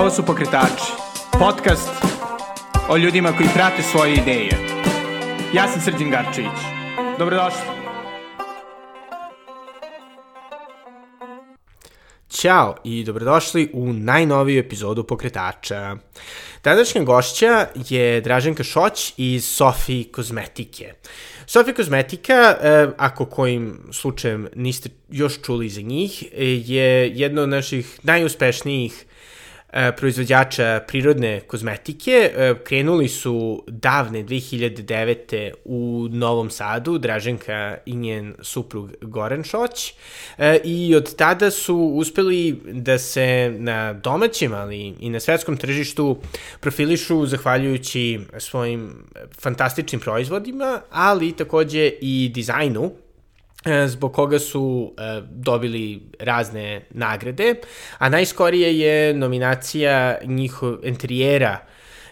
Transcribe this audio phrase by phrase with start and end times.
[0.00, 0.92] Ovo su Pokretači,
[1.38, 1.90] podcast
[2.88, 4.50] o ljudima koji prate svoje ideje.
[5.54, 6.58] Ja sam Srđan Garčević.
[7.18, 7.60] Dobrodošli.
[12.28, 15.96] Ćao i dobrodošli u najnoviju epizodu Pokretača.
[16.64, 20.94] Današnja gošća je Draženka Šoć iz Sofi Kozmetike.
[21.46, 26.24] Sofi Kozmetika, e, ako kojim slučajem niste još čuli za njih,
[26.68, 29.19] je jedna od naših najuspešnijih E,
[29.96, 32.10] proizvođača prirodne kozmetike.
[32.10, 35.50] E, krenuli su davne 2009.
[35.64, 39.94] u Novom Sadu, Draženka i njen suprug Goran Šoć
[40.38, 46.16] e, i od tada su uspeli da se na domaćem, ali i na svetskom tržištu
[46.60, 48.90] profilišu zahvaljujući svojim
[49.40, 53.09] fantastičnim proizvodima, ali takođe i dizajnu E,
[53.86, 57.54] zbog koga su e, dobili razne nagrade,
[57.98, 61.58] a najskorije je nominacija njihov, interijera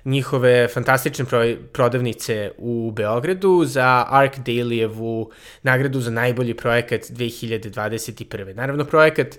[0.05, 5.31] njihove fantastične pro, prodavnice u Beogradu za Arc Dailyjevu
[5.63, 8.55] nagradu za najbolji projekat 2021.
[8.55, 9.37] Naravno, projekat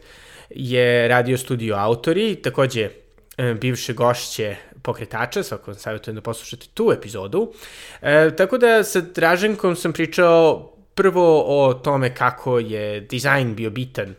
[0.49, 2.89] je radio studio autori, takođe
[3.37, 7.53] e, bivše gošće pokretača, svako savjetujem da poslušate tu epizodu.
[8.01, 14.15] E, tako da sa Draženkom sam pričao prvo o tome kako je dizajn bio bitan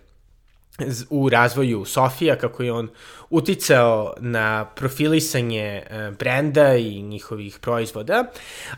[1.10, 2.88] u razvoju Sofija, kako je on
[3.30, 8.24] uticao na profilisanje e, brenda i njihovih proizvoda,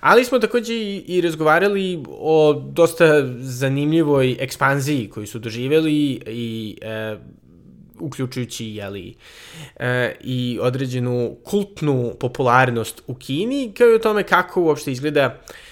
[0.01, 7.17] ali smo takođe i, razgovarali o dosta zanimljivoj ekspanziji koju su doživeli i e,
[8.01, 9.15] uključujući jeli,
[9.77, 15.72] e, i određenu kultnu popularnost u Kini, kao i o tome kako uopšte izgleda E,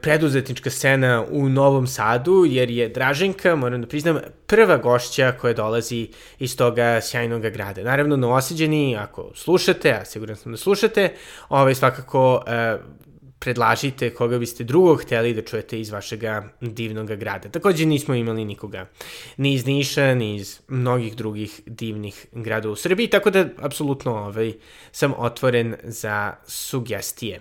[0.00, 6.08] preduzetnička scena u Novom Sadu, jer je Draženka, moram da priznam, prva gošća koja dolazi
[6.38, 7.82] iz toga sjajnog grada.
[7.82, 11.12] Naravno, novoseđeni, ako slušate, a siguran sam da slušate,
[11.48, 13.03] ovaj, svakako uh,
[13.44, 16.22] predlažite koga biste drugog hteli da čujete iz vašeg
[16.60, 17.48] divnog grada.
[17.48, 18.86] Takođe nismo imali nikoga
[19.36, 24.52] ni iz Niša, ni iz mnogih drugih divnih gradova u Srbiji, tako da apsolutno ovaj,
[24.92, 27.40] sam otvoren za sugestije.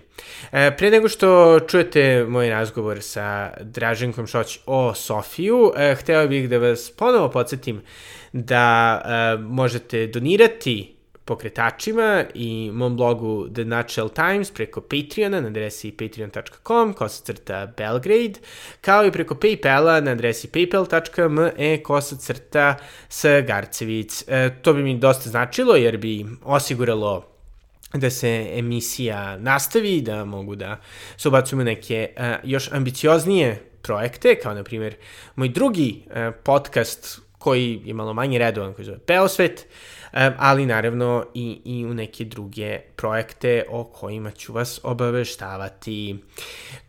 [0.51, 6.49] E, pre nego što čujete moj razgovor sa Draženkom Šoć o Sofiju, e, hteo bih
[6.49, 7.81] da vas ponovo podsjetim
[8.33, 10.95] da e, možete donirati
[11.25, 18.39] pokretačima i mom blogu The Nutshell Times preko Patreona na adresi patreon.com kosacrta Belgrade,
[18.81, 22.75] kao i preko Paypala na adresi paypal.me kosacrta
[23.47, 24.23] Garcevic.
[24.27, 27.33] E, to bi mi dosta značilo jer bi osiguralo
[27.93, 30.79] da se emisija nastavi, da mogu da
[31.17, 34.95] se ubacujemo neke uh, još ambicioznije projekte, kao na primjer
[35.35, 36.13] moj drugi uh,
[36.43, 39.67] podcast koji je malo manje redovan, koji zove Peosvet,
[40.37, 46.15] ali naravno i, i u neke druge projekte o kojima ću vas obaveštavati.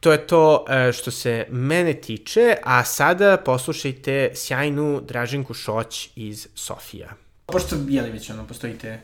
[0.00, 6.48] To je to e, što se mene tiče, a sada poslušajte sjajnu Draženku Šoć iz
[6.54, 7.08] Sofija.
[7.46, 9.00] Pošto, jeli već ono, postojite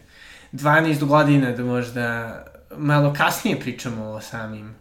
[0.52, 2.44] 12 godina da možda
[2.76, 4.74] malo kasnije pričamo o samim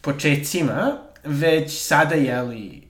[0.00, 2.82] početcima, već sada, jeli,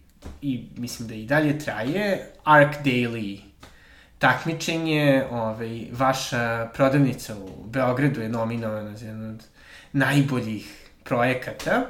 [0.42, 3.51] i mislim da i dalje traje, Arc Daily
[4.22, 9.44] takmičenje, ovaj, vaša prodavnica u Beogradu je nominovana za jedan od
[9.92, 11.86] najboljih projekata.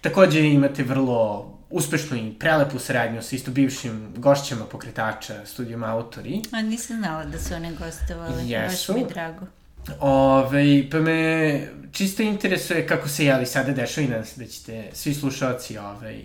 [0.00, 6.42] Takođe imate vrlo uspešnu i prelepu saradnju sa isto bivšim gošćama pokretača, studijom Autori.
[6.52, 8.92] A nisam znala da su one gostovali, Jesu.
[8.92, 9.46] baš mi drago.
[10.00, 11.60] Ove, pa me
[11.92, 16.22] čisto interesuje kako se jeli sada dešava i nadam se da ćete svi slušalci ovaj,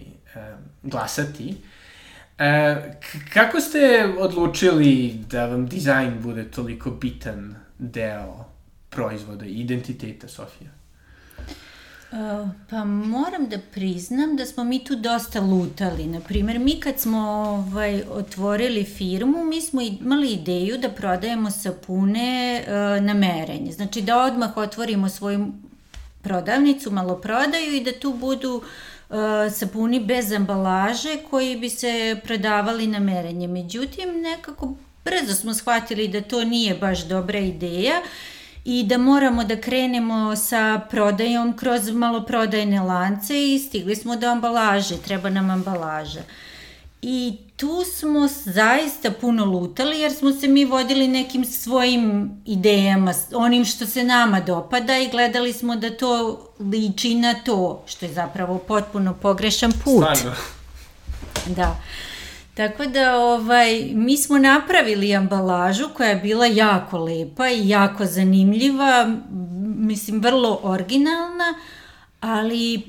[0.83, 1.49] glasati.
[1.49, 1.74] Uh,
[2.39, 2.75] E,
[3.33, 8.45] kako ste odlučili da vam dizajn bude toliko bitan deo
[8.89, 10.69] proizvoda i identiteta Sofija?
[12.11, 16.05] Uh, pa moram da priznam da smo mi tu dosta lutali.
[16.05, 23.03] Naprimer, mi kad smo ovaj, otvorili firmu, mi smo imali ideju da prodajemo sapune uh,
[23.03, 23.71] na merenje.
[23.71, 25.47] Znači da odmah otvorimo svoju
[26.21, 28.63] prodavnicu, malo prodaju i da tu budu uh,
[29.53, 33.47] sapuni bez ambalaže koji bi se prodavali na merenje.
[33.47, 34.73] Međutim, nekako
[35.05, 38.01] brzo smo shvatili da to nije baš dobra ideja
[38.65, 44.97] i da moramo da krenemo sa prodajom kroz maloprodajne lance i stigli smo do ambalaže,
[44.97, 46.21] treba nam ambalaža.
[47.07, 53.65] I tu smo zaista puno lutali jer smo se mi vodili nekim svojim idejama, onim
[53.65, 58.57] što se nama dopada i gledali smo da to liči na to, što je zapravo
[58.57, 60.03] potpuno pogrešan put.
[60.17, 60.35] Stvarno.
[61.55, 61.75] Da.
[62.53, 69.15] Tako da ovaj, mi smo napravili ambalažu koja je bila jako lepa i jako zanimljiva,
[69.77, 71.53] mislim vrlo originalna,
[72.25, 72.79] ali e,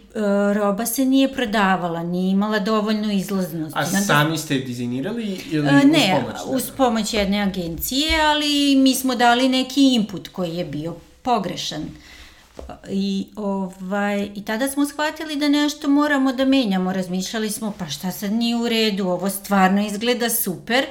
[0.54, 3.78] roba se nije prodavala, nije imala dovoljno izlaznosti.
[3.78, 6.50] A sami ste dizajnirali ili e, ne, uz pomoć?
[6.50, 11.84] Ne, uz pomoć jedne agencije, ali mi smo dali neki input koji je bio pogrešan.
[12.90, 16.92] I, ovaj, I tada smo shvatili da nešto moramo da menjamo.
[16.92, 20.84] Razmišljali smo, pa šta sad nije u redu, ovo stvarno izgleda super,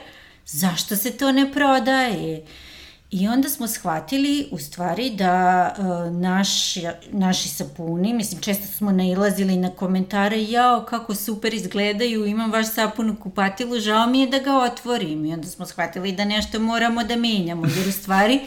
[0.45, 2.45] zašto se to ne prodaje?
[3.15, 6.75] I onda smo shvatili u stvari da uh, naš,
[7.12, 13.09] naši sapuni, mislim često smo nailazili na komentare jao kako super izgledaju, imam vaš sapun
[13.09, 15.25] u kupatilu, žao mi je da ga otvorim.
[15.25, 18.39] I onda smo shvatili da nešto moramo da menjamo, jer u stvari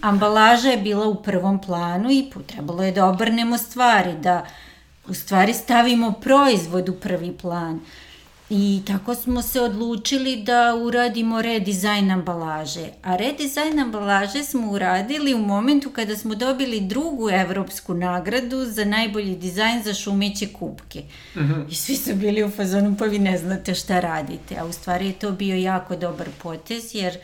[0.00, 4.46] ambalaža je bila u prvom planu i trebalo je da obrnemo stvari, da
[5.08, 7.80] u stvari stavimo proizvod u prvi plan.
[8.50, 12.88] I tako smo se odlučili da uradimo redizajn ambalaže.
[13.02, 19.36] A redizajn ambalaže smo uradili u momentu kada smo dobili drugu evropsku nagradu za najbolji
[19.36, 21.02] dizajn za šumeće kupke.
[21.34, 21.52] Uh mhm.
[21.52, 21.70] -huh.
[21.70, 24.56] I svi su bili u fazonu pa vi ne znate šta radite.
[24.60, 27.18] A u stvari je to bio jako dobar potez jer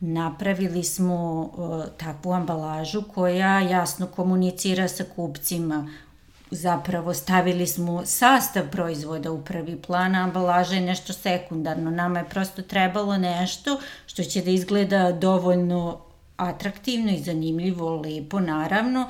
[0.00, 5.88] napravili smo uh, takvu ambalažu koja jasno komunicira sa kupcima
[6.52, 11.90] zapravo stavili smo sastav proizvoda u prvi plan, ambalaža je nešto sekundarno.
[11.90, 16.00] Nama je prosto trebalo nešto što će da izgleda dovoljno
[16.36, 19.08] atraktivno i zanimljivo, lepo naravno,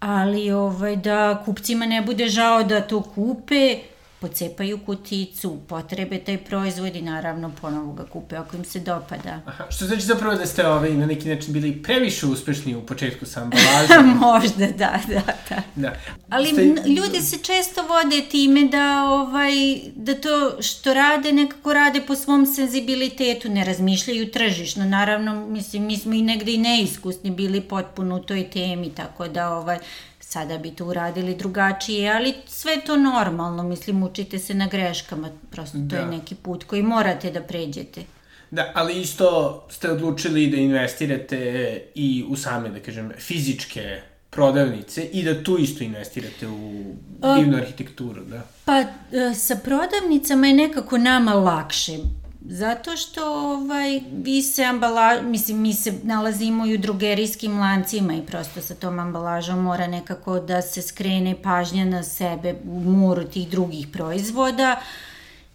[0.00, 3.78] ali ovaj, da kupcima ne bude žao da to kupe,
[4.22, 9.40] pocepaju kuticu, potrebe taj proizvod i naravno ponovo ga kupe ako im se dopada.
[9.46, 13.26] Aha, što znači zapravo da ste ovaj, na neki način bili previše uspešni u početku
[13.26, 14.18] sa ambalažom?
[14.26, 15.62] Možda, da, da, da.
[15.76, 15.96] da.
[16.30, 16.90] Ali ste...
[16.90, 19.52] ljudi se često vode time da, ovaj,
[19.96, 24.84] da to što rade nekako rade po svom senzibilitetu, ne razmišljaju tržišno.
[24.84, 29.50] Naravno, mislim, mi smo i negde i neiskusni bili potpuno u toj temi, tako da
[29.50, 29.78] ovaj,
[30.32, 35.78] sada bi to uradili drugačije, ali sve to normalno, mislim, učite se na greškama, prosto
[35.78, 35.96] to da.
[35.96, 38.04] je neki put koji morate da pređete.
[38.50, 39.28] Da, ali isto
[39.70, 44.00] ste odlučili da investirate i u same, da kažem, fizičke
[44.30, 46.94] prodavnice i da tu isto investirate u
[47.36, 48.42] divnu arhitekturu, da?
[48.64, 48.86] Pa, e,
[49.34, 51.98] sa prodavnicama je nekako nama lakše.
[52.44, 53.24] Zato što
[53.54, 58.74] ovaj, vi se ambala, mislim, mi se nalazimo i u drugerijskim lancima i prosto sa
[58.74, 64.76] tom ambalažom mora nekako da se skrene pažnja na sebe u moru tih drugih proizvoda.
[64.80, 65.11] Uh,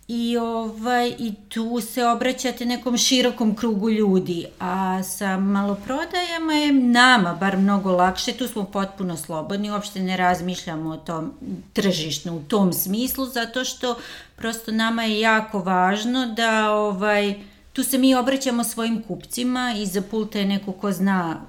[0.08, 7.34] i, ovaj, i tu se obraćate nekom širokom krugu ljudi, a sa maloprodajama je nama
[7.34, 11.34] bar mnogo lakše, tu smo potpuno slobodni, uopšte ne razmišljamo o tom
[11.74, 13.98] tržišno u tom smislu, zato što
[14.36, 17.36] prosto nama je jako važno da ovaj,
[17.74, 21.42] tu se mi obraćamo svojim kupcima i za pulta je neko ko zna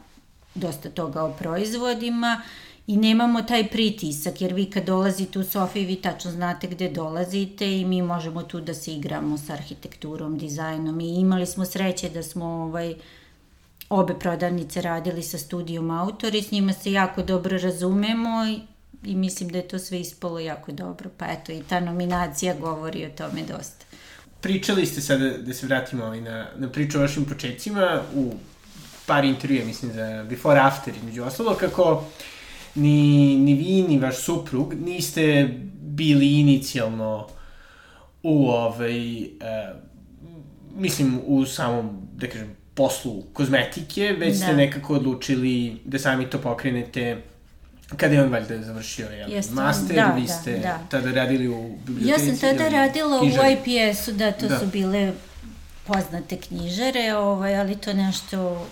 [0.54, 2.42] dosta toga o proizvodima,
[2.88, 7.78] i nemamo taj pritisak, jer vi kad dolazite u Sofiji, vi tačno znate gde dolazite
[7.78, 12.22] i mi možemo tu da se igramo sa arhitekturom, dizajnom i imali smo sreće da
[12.22, 12.94] smo ovaj,
[13.88, 18.60] obe prodavnice radili sa studijom autori, s njima se jako dobro razumemo i,
[19.10, 23.06] i mislim da je to sve ispalo jako dobro, pa eto i ta nominacija govori
[23.06, 23.84] o tome dosta.
[24.40, 28.32] Pričali ste sada, da se vratimo ovaj na, na priču o vašim početcima, u
[29.06, 32.02] par intervjua, mislim, za Before After, između ostalo, kako uh,
[32.78, 35.48] ni, ni vi, ni vaš suprug niste
[35.80, 37.26] bili inicijalno
[38.22, 39.28] u ovaj, e,
[40.76, 44.44] mislim, u samom, da kažem, poslu kozmetike, već da.
[44.44, 47.22] ste nekako odlučili da sami to pokrenete
[47.96, 50.78] kada je on valjda završio jel, Jeste, master, da, vi da, ste da, da.
[50.90, 52.28] tada radili u biblioteci.
[52.28, 53.48] Ja sam tada radila knjižari.
[53.48, 54.58] u IPS-u, da, to da.
[54.58, 55.12] su bile
[55.86, 58.66] poznate knjižare, ovaj, ali to nešto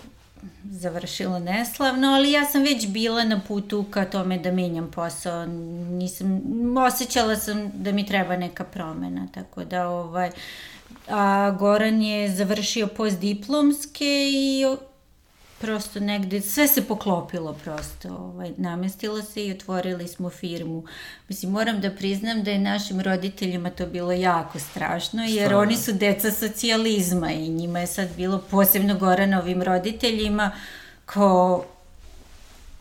[0.63, 5.45] završilo neslavno, ali ja sam već bila na putu ka tome da menjam posao.
[5.45, 6.41] Nisam,
[6.77, 10.31] osjećala sam da mi treba neka promena, tako da ovaj,
[11.07, 14.65] a Goran je završio postdiplomske i
[15.61, 20.83] prosto negde, sve se poklopilo prosto, ovaj, namestilo se i otvorili smo firmu.
[21.29, 25.57] Mislim, moram da priznam da je našim roditeljima to bilo jako strašno, jer Šta?
[25.57, 30.51] oni su deca socijalizma i njima je sad bilo posebno Goranovim roditeljima
[31.05, 31.65] ko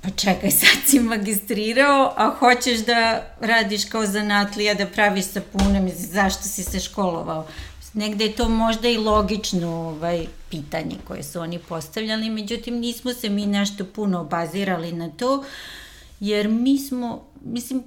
[0.03, 6.07] pa čekaj, sad si magistrirao, a hoćeš da radiš kao zanatlija, da praviš sapune, mislim,
[6.13, 7.47] zašto si se školovao?
[7.97, 13.29] Negde je to možda i logično ovaj, pitanje koje su oni postavljali, međutim nismo se
[13.29, 15.45] mi nešto puno bazirali na to,
[16.21, 17.83] jer mi smo, mislim,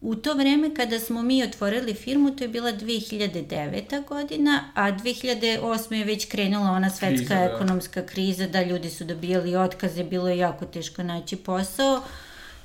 [0.00, 4.06] u to vreme kada smo mi otvorili firmu, to je bila 2009.
[4.08, 5.94] godina, a 2008.
[5.94, 7.54] je već krenula ona svetska kriza, da.
[7.54, 12.02] ekonomska kriza, da ljudi su dobijali otkaze, bilo je jako teško naći posao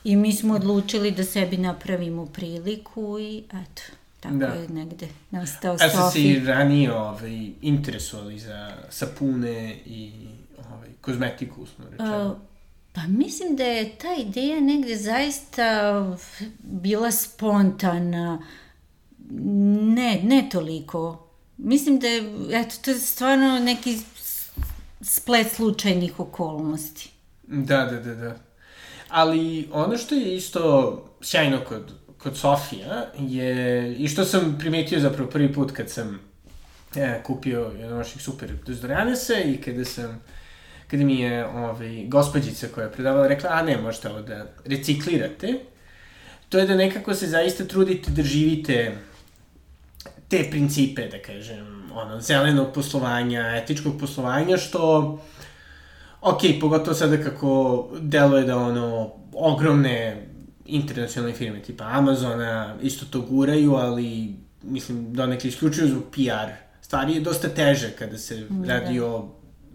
[0.04, 3.82] i mi smo odlučili da sebi napravimo priliku i eto,
[4.26, 4.46] tako da.
[4.46, 5.98] je negde nastao Sofi.
[5.98, 10.12] A ste se i ranije ovaj, interesovali za sapune i
[10.72, 12.32] ovaj, kozmetiku, smo rečeno?
[12.32, 12.38] Uh,
[12.96, 16.06] Pa mislim da je ta ideja negde zaista
[16.60, 18.42] bila spontana.
[19.96, 21.28] Ne, ne toliko.
[21.58, 23.98] Mislim da je, eto, to je stvarno neki
[25.02, 27.12] splet slučajnih okolnosti.
[27.44, 28.36] Da, da, da, da.
[29.10, 31.94] Ali ono što je isto sjajno kod,
[32.26, 36.20] kod Sofija je, i što sam primetio zapravo prvi put kad sam
[36.96, 40.22] e, kupio jedan vaših super dezodoranesa i kada sam
[40.88, 45.54] kada mi je ovaj, gospođica koja je predavala rekla, a ne, možete ovo da reciklirate,
[46.50, 48.98] to je da nekako se zaista trudite da živite
[50.28, 55.20] te principe, da kažem, ono, zelenog poslovanja, etičkog poslovanja, što,
[56.22, 60.28] ok, pogotovo sada kako deluje da ono, ogromne
[60.66, 67.22] internacionalne firme tipa Amazona isto to guraju, ali mislim donekle isključuju zbog PR stvari je
[67.22, 68.74] dosta teže kada se da.
[68.74, 69.30] radi o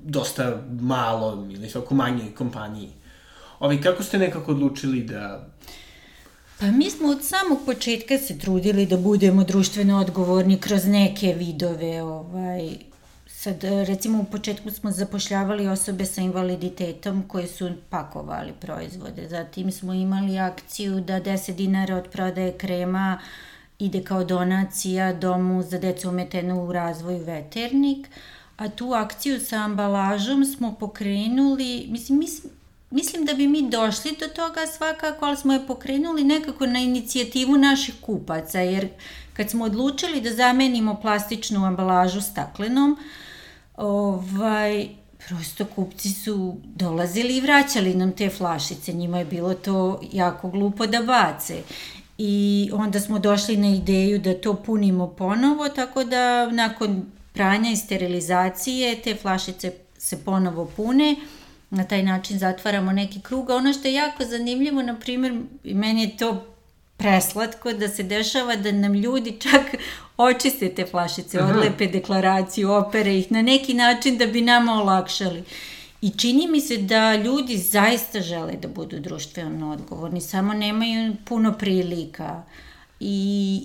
[0.05, 2.89] dosta malo ili svako manjoj kompaniji.
[3.59, 5.51] Ovi, kako ste nekako odlučili da
[6.61, 12.03] Pa mi smo od samog početka se trudili da budemo društveno odgovorni kroz neke vidove.
[12.03, 12.69] Ovaj,
[13.41, 19.29] sad, recimo u početku smo zapošljavali osobe sa invaliditetom koje su pakovali proizvode.
[19.29, 23.21] Zatim smo imali akciju da 10 dinara od prodaje krema
[23.79, 28.09] ide kao donacija domu za decu ometenu u razvoju veternik.
[28.09, 28.15] Uh,
[28.61, 32.53] a tu akciju sa ambalažom smo pokrenuli, mislim, mislim,
[32.91, 37.59] mislim da bi mi došli do toga svakako, ali smo je pokrenuli nekako na inicijativu
[37.59, 38.89] naših kupaca, jer
[39.33, 42.97] kad smo odlučili da zamenimo plastičnu ambalažu staklenom,
[43.81, 44.89] ovaj,
[45.29, 50.87] prosto kupci su dolazili i vraćali nam te flašice, njima je bilo to jako glupo
[50.87, 51.63] da bace.
[52.19, 57.77] I onda smo došli na ideju da to punimo ponovo, tako da nakon pranja i
[57.77, 61.17] sterilizacije, te flašice se ponovo pune,
[61.71, 63.51] na taj način zatvaramo neki krug.
[63.51, 66.47] A ono što je jako zanimljivo, na primjer, meni je to
[67.01, 69.63] preslatko da se dešava da nam ljudi čak
[70.17, 71.53] očiste te flašice, Aha.
[71.53, 75.45] odlepe deklaraciju, opere ih na neki način da bi nama olakšali.
[76.03, 81.53] I čini mi se da ljudi zaista žele da budu društveno odgovorni, samo nemaju puno
[81.53, 82.43] prilika.
[83.01, 83.65] I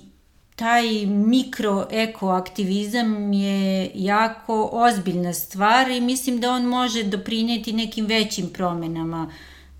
[0.56, 9.30] taj mikroekoaktivizam je jako ozbiljna stvar i mislim da on može doprineti nekim većim promenama.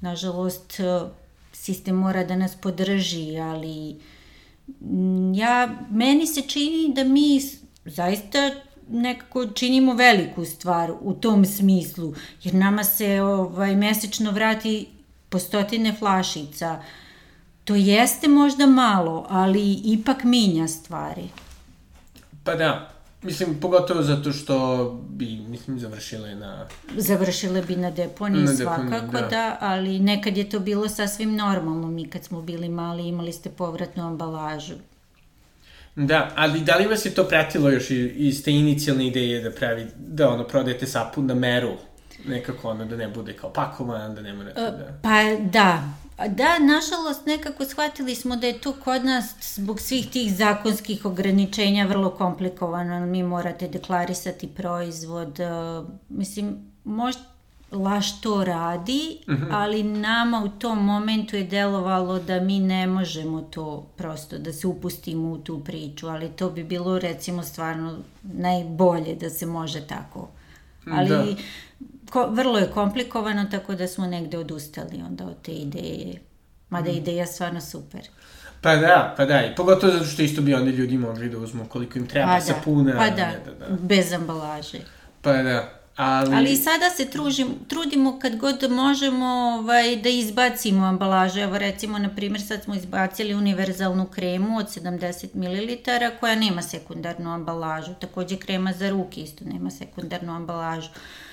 [0.00, 0.80] Nažalost,
[1.66, 4.00] sistem mora da nas podrži, ali
[5.34, 7.40] ja, meni se čini da mi
[7.84, 8.50] zaista
[8.88, 14.86] nekako činimo veliku stvar u tom smislu, jer nama se ovaj, mesečno vrati
[15.28, 16.82] po stotine flašica,
[17.66, 21.28] To jeste možda malo, ali ipak minja stvari.
[22.44, 22.90] Pa da,
[23.26, 26.66] Mislim, pogotovo zato što bi, mislim, završile na...
[26.96, 29.28] Završile bi na deponiji, na deponiji svakako, da.
[29.28, 31.88] da, ali nekad je to bilo sasvim normalno.
[31.88, 34.74] Mi kad smo bili mali imali ste povratnu ambalažu.
[35.96, 39.86] Da, ali da li vas je to pratilo još iz te inicijalne ideje da pravi,
[39.96, 41.72] da ono, prodajete sapun na meru?
[42.26, 44.98] Nekako ono, da ne bude kao pakovan, da ne morate da...
[45.02, 50.36] Pa da, Da, nažalost, nekako shvatili smo da je to kod nas zbog svih tih
[50.36, 53.06] zakonskih ograničenja vrlo komplikovano.
[53.06, 55.40] Mi morate deklarisati proizvod.
[55.40, 55.46] E,
[56.08, 57.22] mislim, možda
[57.72, 59.44] Laš to radi, uh mhm.
[59.44, 59.48] -huh.
[59.52, 64.66] ali nama u tom momentu je delovalo da mi ne možemo to prosto, da se
[64.66, 70.28] upustimo u tu priču, ali to bi bilo recimo stvarno najbolje da se može tako.
[70.90, 71.24] Ali da
[72.10, 76.20] ko, vrlo je komplikovano, tako da smo negde odustali onda od te ideje.
[76.68, 76.96] Mada mm.
[76.96, 78.08] ideja stvarno super.
[78.60, 81.64] Pa da, pa da, i pogotovo zato što isto bi onda ljudi mogli da uzmu
[81.68, 82.92] koliko im treba pa da, sapuna.
[82.98, 84.78] Pa da, da, da, bez ambalaže.
[85.22, 86.34] Pa da, ali...
[86.34, 89.26] Ali i sada se tružim, trudimo kad god možemo
[89.58, 91.40] ovaj, da izbacimo ambalaže.
[91.40, 95.76] Evo recimo, na primjer, sad smo izbacili univerzalnu kremu od 70 ml
[96.20, 97.94] koja nema sekundarnu ambalažu.
[98.00, 100.90] Takođe krema za ruke isto nema sekundarnu ambalažu.
[100.90, 101.25] Uh,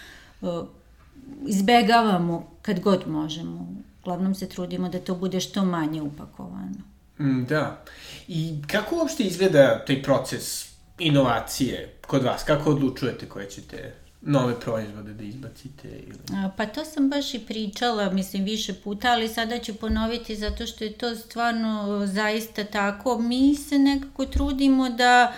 [1.48, 3.68] izbegavamo kad god možemo.
[4.02, 6.94] Uglavnom se trudimo da to bude što manje upakovano.
[7.20, 7.84] Mm, da.
[8.28, 12.44] I kako uopšte izgleda taj proces inovacije kod vas?
[12.44, 15.88] Kako odlučujete koje ćete nove proizvode da izbacite?
[15.88, 16.18] Ili...
[16.58, 20.84] Pa to sam baš i pričala, mislim, više puta, ali sada ću ponoviti zato što
[20.84, 23.18] je to stvarno zaista tako.
[23.18, 25.34] Mi se nekako trudimo da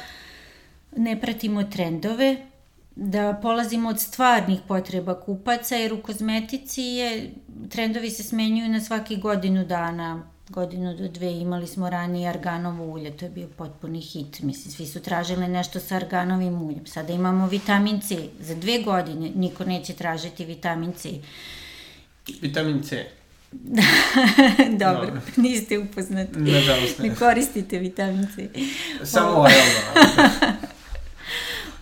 [0.95, 2.45] ne pratimo trendove,
[2.95, 7.31] da polazimo od stvarnih potreba kupaca, jer u kozmetici je,
[7.69, 13.17] trendovi se smenjuju na svaki godinu dana, godinu do dve imali smo ranije arganovo ulje,
[13.17, 17.47] to je bio potpuni hit, mislim, svi su tražili nešto sa arganovim uljem, sada imamo
[17.47, 21.09] vitamin C, za dve godine niko neće tražiti vitamin C.
[22.41, 23.05] Vitamin C?
[24.79, 25.21] Dobro, no.
[25.43, 26.39] niste upoznati.
[26.39, 27.09] Nažalost ne.
[27.09, 28.49] Ne koristite vitamin C.
[29.03, 30.57] Samo oralno.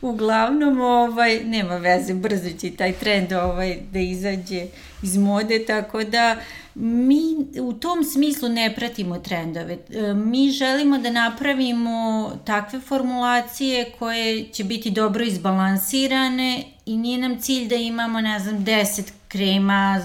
[0.04, 4.66] Uglavnom, ovaj, nema veze, brzo će taj trend ovaj, da izađe
[5.04, 6.38] iz mode, tako da
[6.76, 7.22] mi
[7.62, 9.74] u tom smislu ne pratimo trendove.
[9.74, 17.40] E, mi želimo da napravimo takve formulacije koje će biti dobro izbalansirane i nije nam
[17.42, 20.02] cilj da imamo, ne znam, 10 krema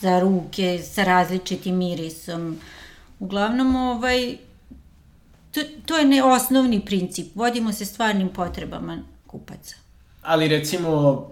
[0.00, 2.58] za ruke sa različitim mirisom.
[3.18, 4.36] Uglavnom, ovaj,
[5.52, 7.26] to, to je ne osnovni princip.
[7.34, 9.76] Vodimo se stvarnim potrebama kupaca.
[10.22, 11.22] Ali recimo,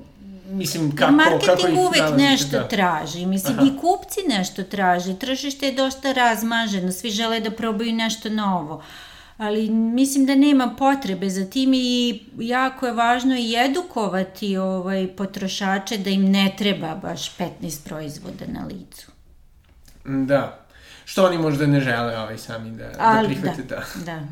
[0.50, 1.12] mislim, kako...
[1.12, 2.68] Marketing kako ih uvek nalazite, nešto da.
[2.68, 3.66] traži, mislim, Aha.
[3.66, 8.82] i kupci nešto traže, tržište je dosta razmaženo, svi žele da probaju nešto novo,
[9.36, 15.98] ali mislim da nema potrebe za tim i jako je važno i edukovati ovaj, potrošače
[15.98, 19.10] da im ne treba baš 15 proizvoda na licu.
[20.04, 20.60] Da.
[21.04, 23.76] Što oni možda ne žele ovaj sami da, da Ali, prihvate, da.
[23.76, 24.04] da.
[24.04, 24.20] da.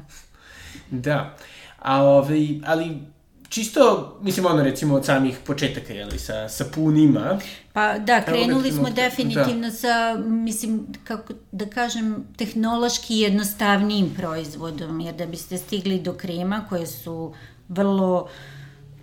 [0.91, 1.37] Da.
[1.79, 3.12] A ovaj, ali
[3.53, 7.39] čisto, mislim, ono, recimo, od samih početaka, jeli, sa sapunima.
[7.73, 9.71] Pa da, krenuli recimo, smo definitivno da.
[9.71, 16.87] sa, mislim, kako da kažem, tehnološki jednostavnijim proizvodom, jer da biste stigli do krema koje
[16.87, 17.35] su
[17.69, 18.29] vrlo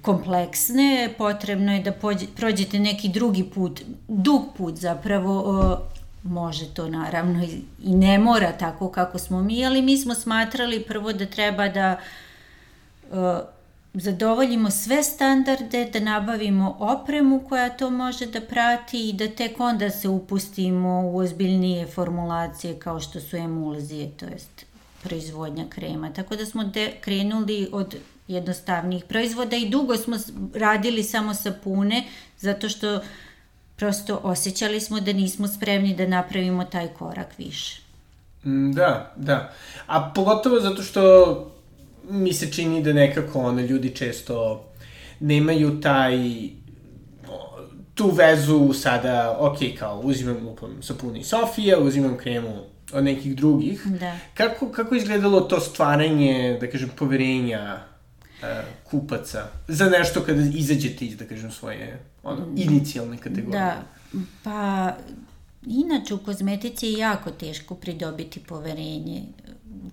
[0.01, 5.77] kompleksne, potrebno je da pođe, prođete neki drugi put, dug put zapravo, o,
[6.23, 10.83] može to naravno i, i ne mora tako kako smo mi, ali mi smo smatrali
[10.87, 11.99] prvo da treba da
[13.11, 13.41] o,
[13.93, 19.89] zadovoljimo sve standarde, da nabavimo opremu koja to može da prati i da tek onda
[19.89, 24.65] se upustimo u ozbiljnije formulacije kao što su emulzije, to jest
[25.03, 26.13] proizvodnja krema.
[26.13, 27.95] Tako da smo de, krenuli od
[28.27, 30.17] jednostavnijih proizvoda i dugo smo
[30.53, 32.03] radili samo sapune
[32.39, 33.01] zato što
[33.75, 37.81] prosto osjećali smo da nismo spremni da napravimo taj korak više.
[38.45, 39.53] Mm, Da, da.
[39.87, 41.58] A pogotovo zato što
[42.09, 44.65] mi se čini da nekako ono, ljudi često
[45.19, 46.17] nemaju taj
[47.99, 53.87] tu vezu sada, ok, kao uzimam lupam sapuni Sofija, uzimam kremu od nekih drugih.
[53.87, 54.17] Da.
[54.33, 57.77] Kako, kako izgledalo to stvaranje, da kažem, poverenja
[58.41, 58.47] uh,
[58.83, 63.51] kupaca za nešto kada izađete iz, da kažem, svoje ono, inicijalne kategorije?
[63.51, 63.83] Da,
[64.43, 64.93] pa
[65.67, 69.21] inače u kozmetici je jako teško pridobiti poverenje.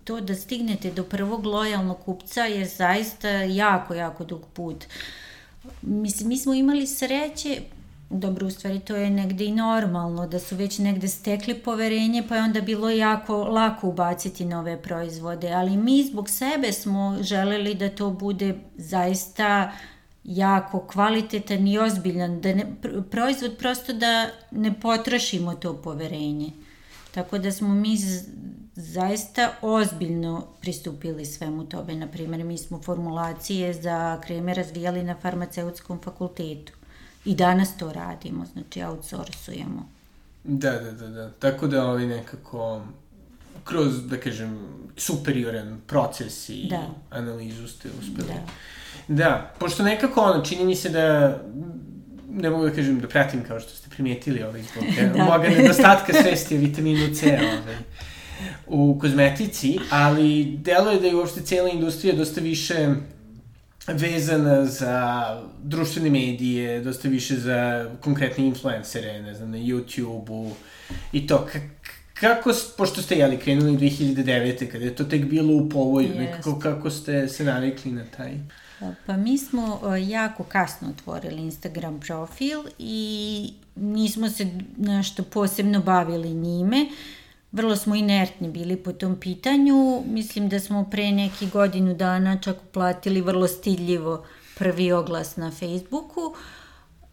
[0.04, 4.85] To da stignete do prvog lojalnog kupca je zaista jako, jako dug put.
[5.82, 7.61] Mislim, mi smo imali sreće,
[8.11, 12.37] dobro, u stvari to je negde i normalno, da su već negde stekli poverenje, pa
[12.37, 17.88] je onda bilo jako lako ubaciti nove proizvode, ali mi zbog sebe smo želeli da
[17.88, 19.72] to bude zaista
[20.24, 22.66] jako kvalitetan i ozbiljan, da ne,
[23.11, 26.50] proizvod prosto da ne potrošimo to poverenje.
[27.14, 27.96] Tako da smo mi
[28.76, 31.94] zaista ozbiljno pristupili svemu tome.
[31.94, 36.72] Naprimjer, mi smo formulacije za kreme razvijali na farmaceutskom fakultetu.
[37.24, 39.88] I danas to radimo, znači outsourcujemo.
[40.44, 41.30] Da, da, da, da.
[41.30, 42.82] Tako da ovaj nekako
[43.64, 44.58] kroz, da kažem,
[44.96, 46.86] superioran proces i Da.
[47.10, 48.28] analizu ste uspeli.
[48.28, 48.40] Da.
[49.08, 51.38] Da, pošto nekako ono, čini mi se da
[52.30, 54.84] ne mogu da kažem da pratim kao što ste primijetili ovaj zbog
[55.16, 55.24] da.
[55.24, 57.76] moga nedostatka svesti o vitaminu C ovaj,
[58.66, 62.88] u kozmetici, ali delo je da je uopšte cijela industrija dosta više
[63.87, 65.25] vezana za
[65.62, 70.51] društvene medije, dosta više za konkretne influencere, ne znam, na YouTube-u
[71.12, 71.46] i to.
[71.53, 71.59] K
[72.20, 74.66] kako, pošto ste, jeli, krenuli 2009.
[74.66, 76.18] kada je to tek bilo u povoju, Jest.
[76.18, 78.33] nekako kako ste se navikli na taj...
[79.07, 84.46] Pa mi smo jako kasno otvorili Instagram profil i nismo se
[84.77, 86.87] nešto posebno bavili njime.
[87.52, 90.02] Vrlo smo inertni bili po tom pitanju.
[90.06, 94.24] Mislim da smo pre neki godinu dana čak uplatili vrlo stidljivo
[94.59, 96.35] prvi oglas na Facebooku.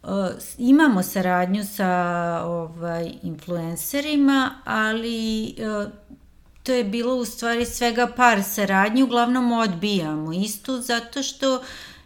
[0.02, 0.10] Uh,
[0.58, 1.90] imamo saradnju sa
[2.46, 5.90] ovaj, influencerima, ali uh,
[6.62, 11.62] to je bilo u stvari svega par saradnji, uglavnom odbijamo istu, zato što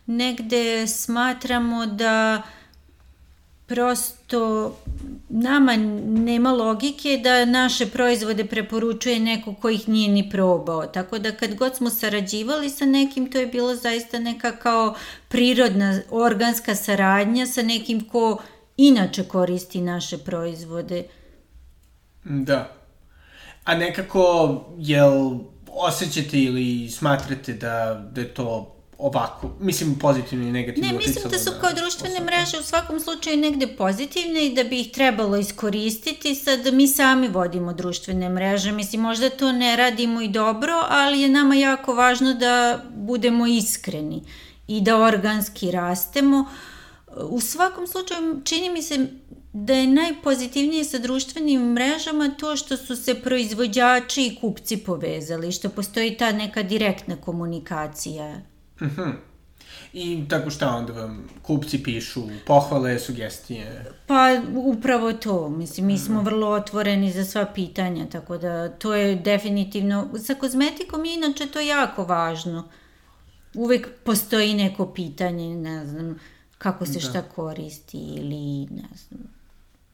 [0.06, 2.42] negde smatramo da
[3.68, 4.74] prosto
[5.28, 5.76] nama
[6.06, 10.86] nema logike da naše proizvode preporučuje neko ko ih nije ni probao.
[10.86, 14.94] Tako da kad god smo sarađivali sa nekim, to je bilo zaista neka kao
[15.28, 18.42] prirodna organska saradnja sa nekim ko
[18.76, 21.04] inače koristi naše proizvode.
[22.24, 22.72] Da.
[23.64, 25.30] A nekako, jel
[25.66, 31.38] osjećate ili smatrate da, da je to ovako, mislim pozitivno i negativno Ne, mislim da
[31.38, 36.34] su kao društvene mreže u svakom slučaju negde pozitivne i da bi ih trebalo iskoristiti,
[36.34, 41.28] sad mi sami vodimo društvene mreže, mislim možda to ne radimo i dobro, ali je
[41.28, 44.22] nama jako važno da budemo iskreni
[44.68, 46.44] i da organski rastemo.
[47.22, 49.06] U svakom slučaju čini mi se
[49.52, 55.68] da je najpozitivnije sa društvenim mrežama to što su se proizvođači i kupci povezali, što
[55.68, 58.40] postoji ta neka direktna komunikacija
[58.82, 59.10] Mhm.
[59.92, 63.92] I tako šta onda vam kupci pišu, pohvale, sugestije?
[64.06, 69.16] Pa upravo to, mislim, mi smo vrlo otvoreni za sva pitanja, tako da to je
[69.16, 72.68] definitivno, sa kozmetikom je inače to jako važno.
[73.54, 76.18] Uvek postoji neko pitanje, ne znam,
[76.58, 77.00] kako se da.
[77.00, 79.38] šta koristi ili ne znam,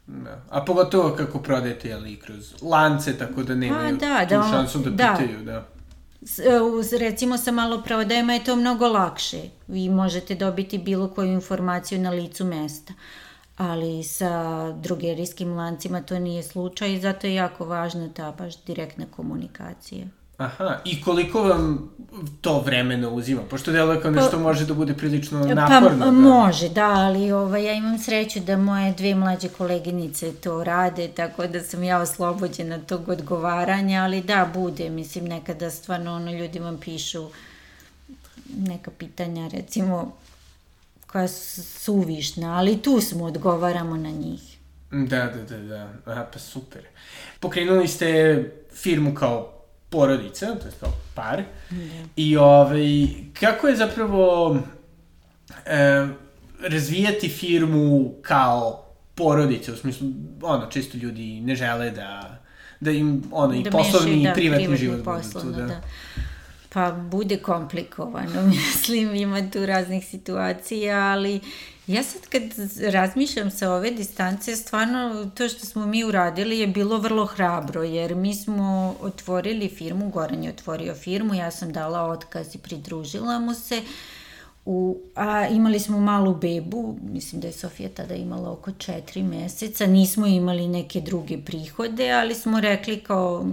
[0.07, 0.43] Da.
[0.51, 4.79] A pogotovo kako prodajete, jeli, kroz lance, tako da nemaju pa, da, tu da, šansu
[4.79, 5.69] da, da pitaju, da.
[6.25, 9.43] E, recimo sa maloprodajama je to mnogo lakše.
[9.67, 12.93] Vi možete dobiti bilo koju informaciju na licu mesta.
[13.57, 19.07] Ali sa drugerijskim lancima to nije slučaj i zato je jako važna ta baš direktna
[19.11, 20.07] komunikacija.
[20.37, 21.91] Aha, i koliko vam
[22.41, 23.43] to vremena uzima?
[23.51, 25.99] Pošto deluje kao nešto pa, može da bude prilično pa, naporno.
[25.99, 26.11] Pa da...
[26.11, 31.47] može, da, ali ovaj, ja imam sreću da moje dve mlađe koleginice to rade, tako
[31.47, 36.79] da sam ja oslobođena tog odgovaranja, ali da, bude, mislim, nekada stvarno ono, ljudi vam
[36.79, 37.29] pišu
[38.59, 40.17] neka pitanja, recimo,
[41.07, 44.41] koja su suvišna, ali tu smo, odgovaramo na njih.
[44.91, 46.83] Da, da, da, da, Aha, pa super.
[47.41, 48.39] Pokrenuli ste
[48.73, 49.54] firmu kao
[49.95, 51.43] porodica, to je kao par.
[51.71, 51.77] Mm.
[52.17, 53.07] I ovaj,
[53.41, 54.57] kako je zapravo
[55.67, 56.07] e,
[56.61, 60.09] razvijati firmu kao porodica, u smislu,
[60.43, 62.39] ono, često ljudi ne žele da,
[62.81, 65.63] da im, ono, i da poslovni i da, privatni život budu tu, da.
[65.63, 65.81] da.
[66.69, 71.41] Pa bude komplikovano, mislim, ima tu raznih situacija, ali
[71.87, 72.43] ja sad kad
[72.93, 78.15] razmišljam sa ove distance, stvarno to što smo mi uradili je bilo vrlo hrabro, jer
[78.15, 83.55] mi smo otvorili firmu, Goran je otvorio firmu, ja sam dala otkaz i pridružila mu
[83.55, 83.83] se,
[84.67, 89.87] U, a imali smo malu bebu, mislim da je Sofija tada imala oko četiri meseca,
[89.87, 93.47] nismo imali neke druge prihode, ali smo rekli kao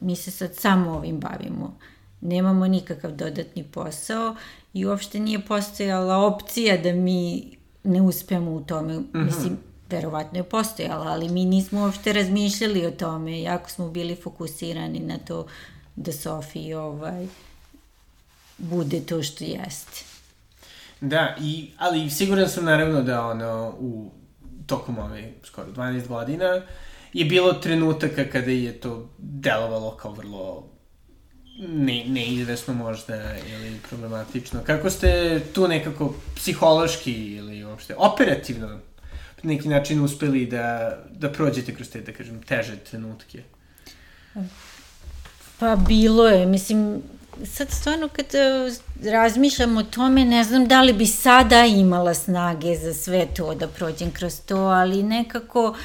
[0.00, 1.78] mi se sad samo ovim bavimo
[2.20, 4.36] nemamo nikakav dodatni posao
[4.74, 8.98] i uopšte nije postojala opcija da mi ne uspemo u tome.
[8.98, 9.24] Mm -hmm.
[9.24, 9.58] Mislim,
[9.90, 13.42] verovatno je postojala, ali mi nismo uopšte razmišljali o tome.
[13.42, 15.46] Jako smo bili fokusirani na to
[15.96, 17.26] da Sofiji ovaj,
[18.58, 20.04] bude to što jeste.
[21.00, 24.10] Da, i, ali siguran sam naravno da ono, u
[24.66, 26.62] tokom ove skoro 12 godina
[27.12, 30.64] je bilo trenutaka kada je to delovalo kao vrlo
[31.58, 34.60] ne, neizvesno možda ili problematično.
[34.66, 38.78] Kako ste tu nekako psihološki ili uopšte operativno na
[39.42, 43.42] neki način uspeli da, da prođete kroz te, da kažem, teže trenutke?
[45.58, 47.02] Pa bilo je, mislim,
[47.44, 48.70] sad stvarno kad e,
[49.10, 53.68] razmišljam o tome, ne znam da li bi sada imala snage za sve to da
[53.68, 55.76] prođem kroz to, ali nekako,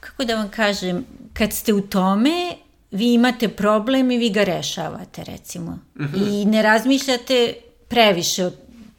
[0.00, 2.56] kako da vam kažem, kad ste u tome,
[2.90, 5.70] vi imate problem i vi ga rešavate, recimo.
[5.70, 6.42] Mm -hmm.
[6.42, 7.54] I ne razmišljate
[7.88, 8.50] previše,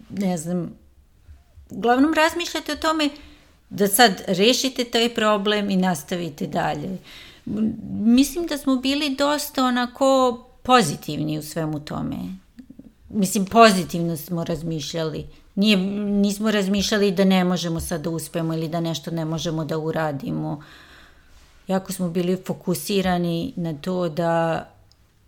[0.09, 0.73] ne znam,
[1.69, 3.09] uglavnom razmišljate o tome
[3.69, 6.97] da sad rešite taj problem i nastavite dalje.
[7.91, 12.15] Mislim da smo bili dosta onako pozitivni u svemu tome.
[13.09, 15.25] Mislim, pozitivno smo razmišljali.
[15.55, 19.77] Nije, nismo razmišljali da ne možemo sad da uspemo ili da nešto ne možemo da
[19.77, 20.51] uradimo.
[20.51, 20.63] Uh,
[21.69, 24.65] jako smo bili fokusirani na to da,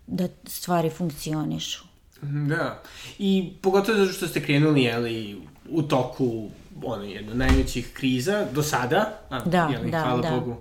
[0.06, 1.84] da stvari funkcionišu.
[2.22, 2.82] Mhm, da,
[3.18, 6.48] i pogotovo zato što ste krenuli, jeli, u toku
[6.82, 10.30] ono, jedno najvećih kriza do sada, a, da, jeli, da, hvala da.
[10.30, 10.56] Bogu.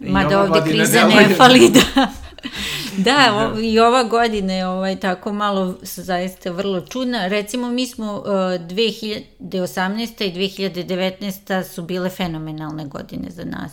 [0.00, 2.06] Ma da ovde kriza ne fali, da.
[2.96, 3.60] da, da.
[3.60, 7.26] i ova godina je ovaj, tako malo zaista vrlo čudna.
[7.26, 10.24] Recimo, mi smo uh, 2018.
[10.24, 11.62] i 2019.
[11.64, 13.72] su bile fenomenalne godine za nas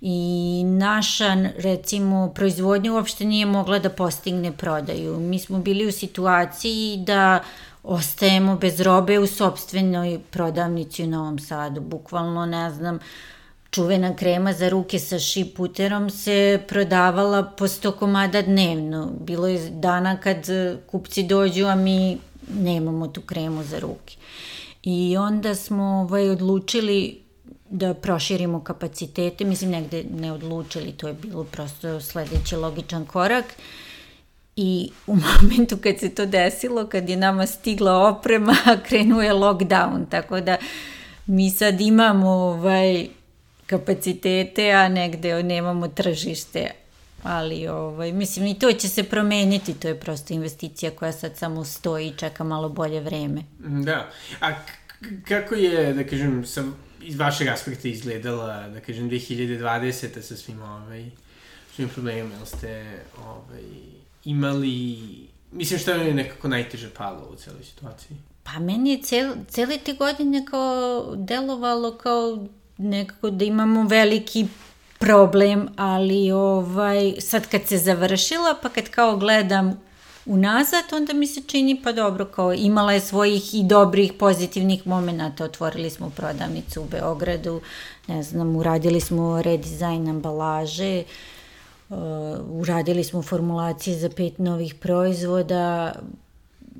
[0.00, 5.20] i naša, recimo, proizvodnja uopšte nije mogla da postigne prodaju.
[5.20, 7.42] Mi smo bili u situaciji da
[7.82, 11.80] ostajemo bez robe u sobstvenoj prodavnici u Novom Sadu.
[11.80, 12.98] Bukvalno, ne znam,
[13.70, 19.12] čuvena krema za ruke sa šiputerom se prodavala po 100 komada dnevno.
[19.20, 20.46] Bilo je dana kad
[20.86, 22.18] kupci dođu, a mi
[22.54, 24.16] nemamo tu kremu za ruke.
[24.82, 27.20] I onda smo ovaj, odlučili
[27.70, 33.44] da proširimo kapacitete, mislim negde ne odlučili, to je bilo prosto sledeći logičan korak.
[34.56, 38.56] I u momentu kad se to desilo, kad je nama stigla oprema,
[38.88, 40.56] krenuo je lockdown, tako da
[41.26, 43.08] mi sad imamo ovaj,
[43.68, 46.70] kapacitete, a negde nemamo tržište.
[47.22, 51.64] Ali, ovaj, mislim, i to će se promeniti, to je prosto investicija koja sad samo
[51.64, 53.42] stoji i čeka malo bolje vreme.
[53.58, 54.50] Da, a
[55.28, 56.64] kako je, da kažem, sa,
[57.02, 60.22] iz vašeg aspekta izgledala, da kažem, 2020.
[60.22, 61.10] sa svim, ovaj,
[61.76, 63.62] svim problemima, jel ste ovaj,
[64.24, 64.98] imali,
[65.52, 68.16] mislim, što je nekako najteže palo u celoj situaciji?
[68.42, 72.46] Pa meni je cel, cele te godine kao delovalo kao
[72.78, 74.46] nekako da imamo veliki
[74.98, 79.80] problem, ali ovaj, sad kad se završila, pa kad kao gledam
[80.26, 85.44] unazad, onda mi se čini pa dobro, kao imala je svojih i dobrih pozitivnih momenta,
[85.44, 87.60] otvorili smo prodavnicu u Beogradu,
[88.06, 91.02] ne znam, uradili smo redizajn ambalaže,
[91.88, 91.96] uh,
[92.50, 95.92] uradili smo formulacije za pet novih proizvoda,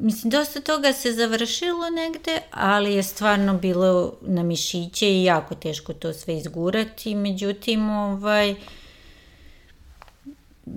[0.00, 5.92] mislim, dosta toga se završilo negde, ali je stvarno bilo na mišiće i jako teško
[5.92, 8.54] to sve izgurati, međutim, ovaj,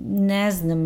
[0.08, 0.78] ne znam,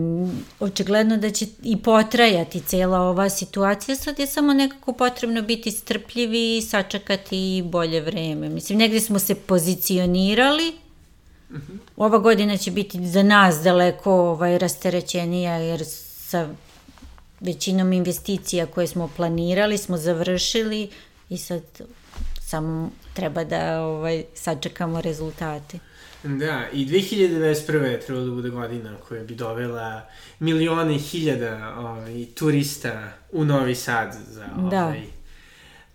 [0.61, 6.57] očigledno da će i potrajati cela ova situacija, sad je samo nekako potrebno biti strpljivi
[6.57, 8.49] i sačekati bolje vreme.
[8.49, 10.72] Mislim, negde smo se pozicionirali,
[11.96, 16.49] ova godina će biti za nas daleko ovaj, rasterećenija, jer sa
[17.40, 20.88] većinom investicija koje smo planirali smo završili
[21.31, 21.62] i sad
[22.40, 25.79] samo treba da ovaj, sačekamo rezultate.
[26.22, 27.83] Da, i 2021.
[27.83, 30.03] je trebalo da bude godina koja bi dovela
[30.38, 34.85] milione i hiljada ovaj, turista u Novi Sad za da.
[34.85, 35.03] ovaj,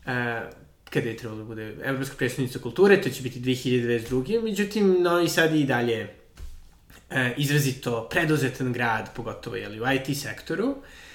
[0.05, 0.41] da.
[0.43, 0.53] uh,
[0.89, 4.43] kada je trebalo da bude Evropska predstavnica kulture, to će biti 2022.
[4.43, 10.69] Međutim, Novi Sad je i dalje uh, izrazito preduzetan grad, pogotovo jeli, u IT sektoru.
[10.69, 11.10] E,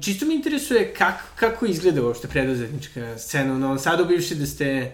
[0.00, 4.66] čisto mi interesuje kako, kako izgleda uopšte preduzetnička scena u Novom Sadu, bivši da ste
[4.66, 4.92] e,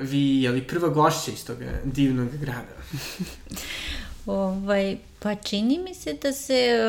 [0.00, 2.74] vi, jeli, prva gošća iz toga divnog grada?
[4.26, 6.80] ovaj, pa čini mi se da se e,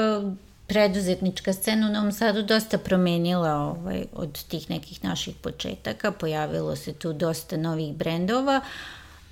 [0.67, 6.93] preduzetnička scena u Novom Sadu dosta promenila ovaj, od tih nekih naših početaka, pojavilo se
[6.93, 8.61] tu dosta novih brendova,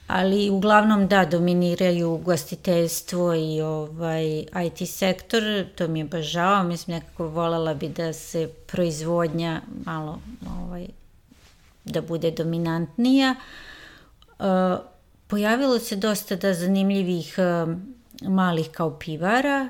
[0.07, 5.43] ali uglavnom da, dominiraju gostiteljstvo i ovaj IT sektor,
[5.75, 10.21] to mi je baš žao, mislim nekako volela bi da se proizvodnja malo
[10.59, 10.87] ovaj,
[11.85, 13.35] da bude dominantnija.
[14.39, 14.45] Uh,
[15.27, 17.75] pojavilo se dosta da zanimljivih uh,
[18.29, 19.69] malih kao pivara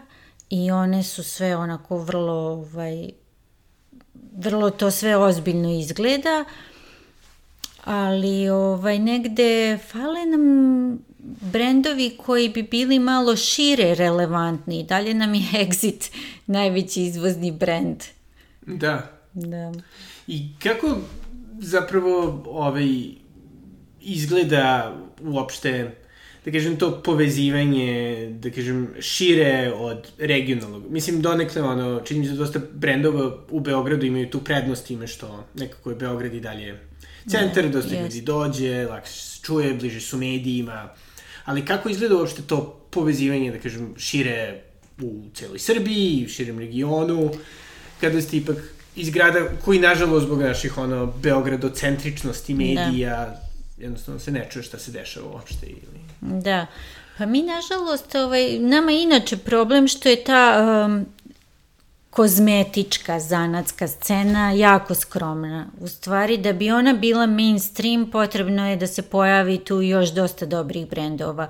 [0.49, 3.09] i one su sve onako vrlo ovaj,
[4.35, 6.45] vrlo to sve ozbiljno izgleda.
[6.47, 6.72] Uh,
[7.83, 10.43] ali ovaj, negde fale nam
[11.51, 14.83] brendovi koji bi bili malo šire relevantni.
[14.83, 16.11] Dalje nam je Exit
[16.47, 18.03] najveći izvozni brend.
[18.65, 19.11] Da.
[19.33, 19.71] Da.
[20.27, 20.97] I kako
[21.59, 22.87] zapravo ovaj,
[24.01, 25.91] izgleda uopšte
[26.45, 30.83] da kažem, to povezivanje, da kažem, šire od regionalnog.
[30.89, 35.43] Mislim, donekle, ono, čini se da dosta brendova u Beogradu imaju tu prednost ime što
[35.55, 36.79] nekako je Beograd i dalje
[37.27, 40.89] centar, dosta ljudi dođe, lakše se čuje, bliže su medijima,
[41.45, 44.61] ali kako izgleda uopšte to povezivanje, da kažem, šire
[45.01, 47.31] u celoj Srbiji, u širem regionu,
[48.01, 48.57] kada ste ipak
[48.95, 52.57] iz grada koji, nažalost, zbog naših ono, beogradocentričnosti da.
[52.57, 53.41] medija, da.
[53.77, 55.65] jednostavno se ne čuje šta se dešava uopšte.
[55.65, 56.03] Ili...
[56.21, 56.67] Da,
[57.17, 61.05] pa mi, nažalost, ovaj, nama je inače problem što je ta um,
[62.13, 65.65] kozmetička zanatska scena jako skromna.
[65.79, 70.45] U stvari, da bi ona bila mainstream, potrebno je da se pojavi tu još dosta
[70.45, 71.47] dobrih brendova.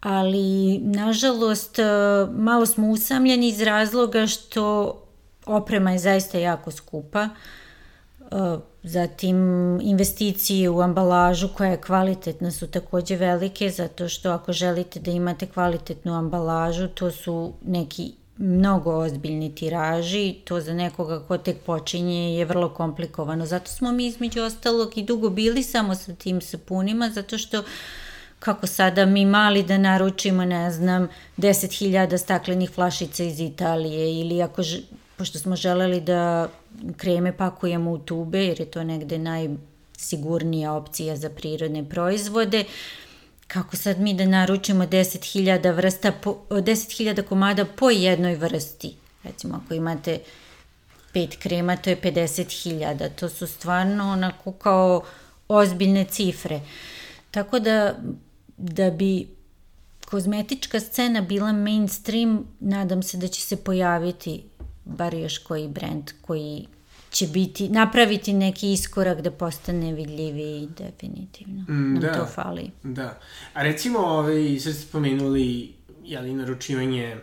[0.00, 1.84] Ali, nažalost, e,
[2.32, 4.94] malo smo usamljeni iz razloga što
[5.46, 7.28] oprema je zaista jako skupa.
[8.20, 8.26] E,
[8.82, 9.36] zatim,
[9.82, 15.46] investicije u ambalažu koja je kvalitetna su takođe velike, zato što ako želite da imate
[15.46, 22.44] kvalitetnu ambalažu, to su neki mnogo ozbiljni tiraži, to za nekoga ko tek počinje je
[22.44, 23.46] vrlo komplikovano.
[23.46, 27.62] Zato smo mi između ostalog i dugo bili samo sa tim sapunima, zato što
[28.38, 34.62] kako sada mi mali da naručimo, ne znam, 10.000 staklenih flašica iz Italije ili ako,
[35.16, 36.48] pošto smo želeli da
[36.96, 42.64] kreme pakujemo u tube jer je to negde najsigurnija opcija za prirodne proizvode.
[43.46, 48.94] Kako sad mi da naručimo 10.000 vrsta, 10.000 komada po jednoj vrsti?
[49.24, 50.18] Recimo ako imate
[51.12, 53.08] pet krema, to je 50.000.
[53.16, 55.04] To su stvarno onako kao
[55.48, 56.60] ozbiljne cifre.
[57.30, 57.94] Tako da,
[58.56, 59.28] da bi
[60.04, 64.42] kozmetička scena bila mainstream, nadam se da će se pojaviti
[64.84, 66.66] bar još koji brand koji
[67.14, 71.62] će biti, napraviti neki iskorak da postane vidljiviji definitivno.
[71.68, 72.70] Mm, Nam da, to fali.
[72.82, 73.18] Da.
[73.54, 75.72] A recimo, ovaj, sad ste pomenuli,
[76.04, 77.16] jeli, naručivanje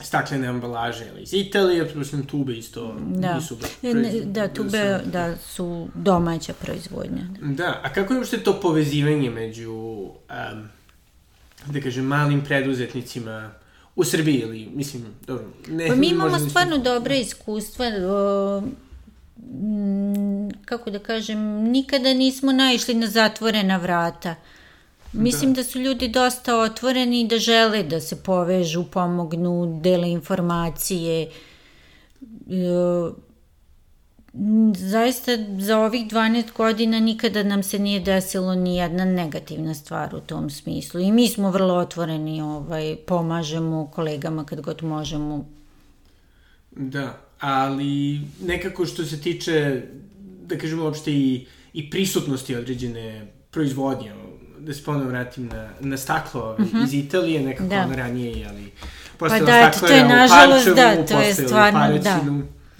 [0.00, 3.34] staklene ambalaže ili iz Italije, pretpostavljam tube isto da.
[3.34, 4.24] nisu proizvodnje.
[4.24, 7.22] Da, tube su, da, su domaća proizvodnja.
[7.40, 7.64] Da.
[7.64, 10.68] da, a kako je uopšte to povezivanje među, um,
[11.66, 13.50] da kažem, malim preduzetnicima
[13.96, 15.88] u Srbiji ili, mislim, dobro, ne...
[15.88, 16.94] Pa mi imamo stvarno da...
[16.94, 18.76] dobre iskustva, m,
[20.64, 21.38] kako da kažem,
[21.70, 24.34] nikada nismo naišli na zatvorena vrata.
[25.12, 25.62] Mislim da.
[25.62, 31.22] da su ljudi dosta otvoreni i da žele da se povežu, pomognu, dele informacije.
[31.22, 31.30] E,
[34.76, 40.20] zaista za ovih 12 godina nikada nam se nije desilo ni jedna negativna stvar u
[40.20, 45.46] tom smislu i mi smo vrlo otvoreni, ovaj, pomažemo kolegama kad god možemo.
[46.70, 49.82] Da, ali nekako što se tiče,
[50.46, 54.12] da kažemo uopšte i, i prisutnosti određene proizvodnje,
[54.58, 56.84] da se ponovno vratim na, na staklo mm -hmm.
[56.84, 57.80] iz Italije, nekako da.
[57.80, 58.72] ono ranije, ali
[59.18, 62.20] pa da, to je nažalost, da, to je stvarno, da.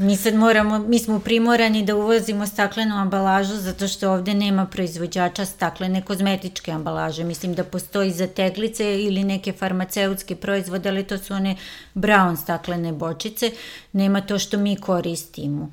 [0.02, 5.44] Mi sad moramo, mi smo primorani da uvozimo staklenu ambalažu zato što ovde nema proizvođača
[5.44, 7.24] staklene kozmetičke ambalaže.
[7.24, 11.56] Mislim da postoji za teglice ili neke farmaceutske proizvode, ali to su one
[11.94, 13.50] brown staklene bočice.
[13.92, 15.70] Nema to što mi koristimo.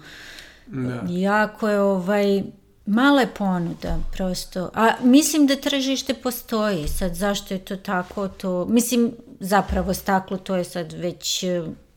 [0.67, 1.01] Da.
[1.07, 2.43] Jako je ovaj,
[2.85, 4.69] Mala je ponuda, prosto.
[4.73, 6.87] A mislim da tržište postoji.
[6.87, 8.65] Sad, zašto je to tako, to...
[8.65, 11.43] Mislim, zapravo staklo, to je sad već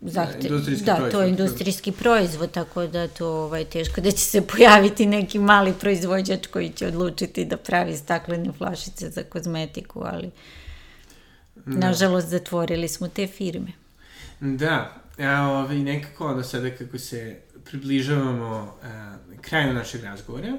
[0.02, 0.48] zahte...
[0.48, 1.10] Da, da proizvod.
[1.10, 5.72] to je industrijski proizvod, tako da to ovaj, teško da će se pojaviti neki mali
[5.80, 10.30] proizvođač koji će odlučiti da pravi staklene flašice za kozmetiku, ali
[11.54, 11.86] da.
[11.86, 13.72] nažalost zatvorili smo te firme.
[14.40, 20.58] Da, a ovaj, nekako onda sada kako se približavamo uh, kraju našeg razgovora,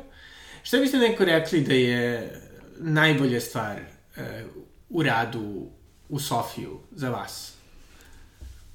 [0.64, 2.32] Šta biste neko rekli da je
[2.80, 4.24] najbolja stvar uh,
[4.90, 5.68] u radu
[6.10, 7.54] u Sofiju za vas?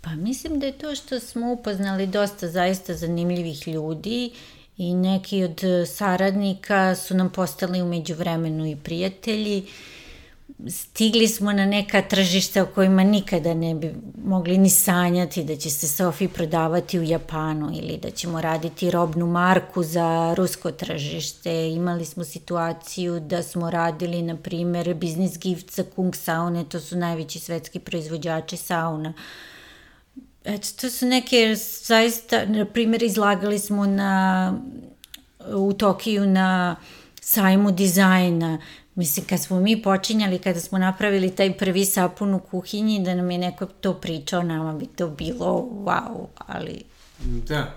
[0.01, 4.31] Pa mislim da je to što smo upoznali dosta zaista zanimljivih ljudi
[4.77, 9.59] i neki od saradnika su nam postali umeđu vremenu i prijatelji.
[9.59, 9.69] Uh,
[10.67, 15.71] stigli smo na neka tržišta o kojima nikada ne bi mogli ni sanjati da će
[15.71, 21.71] se Sofi prodavati u Japanu ili da ćemo raditi robnu marku za rusko tržište.
[21.71, 26.97] Imali smo situaciju da smo radili, na primer, business gift za Kung Saune, to su
[26.97, 29.13] najveći svetski proizvođači sauna.
[30.45, 34.55] Eto, to su neke, zaista, na primer, izlagali smo na,
[35.55, 36.77] u Tokiju na
[37.21, 38.59] sajmu dizajna,
[38.99, 43.31] Mislim, kad smo mi počinjali, kada smo napravili taj prvi sapun u kuhinji, da nam
[43.31, 46.83] je neko to pričao, nama bi to bilo wow, ali...
[47.25, 47.75] Da.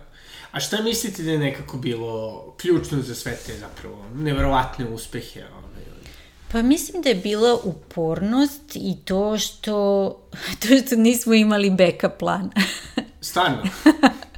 [0.51, 5.43] A šta mislite da je nekako bilo ključno za sve te zapravo neverovatne uspehe?
[5.57, 5.70] Ovaj?
[6.51, 10.07] Pa mislim da je bila upornost i to što,
[10.61, 12.51] to što nismo imali backup plan.
[13.21, 13.57] Stvarno?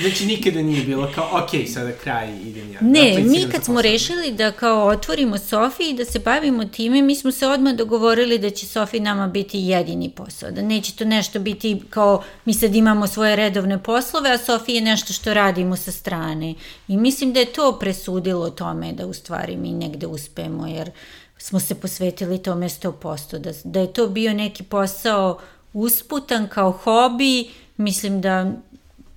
[0.00, 2.78] Znači nikada nije bilo kao, ok, sada kraj, idem ja.
[2.82, 7.02] Ne, da mi kad smo rešili da kao otvorimo Sofi i da se bavimo time,
[7.02, 11.04] mi smo se odmah dogovorili da će Sofi nama biti jedini posao, da neće to
[11.04, 15.76] nešto biti kao mi sad imamo svoje redovne poslove, a Sofi je nešto što radimo
[15.76, 16.54] sa strane.
[16.88, 20.90] I mislim da je to presudilo tome da u stvari mi negde uspemo, jer
[21.38, 25.38] smo se posvetili tome 100%, da, da je to bio neki posao
[25.72, 28.52] usputan kao hobi, mislim da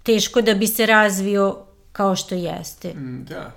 [0.07, 1.57] teško da bi se razvio
[1.91, 2.93] kao što jeste.
[2.93, 3.51] Mm, da.